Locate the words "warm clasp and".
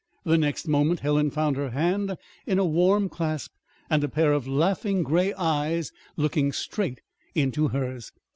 2.65-4.03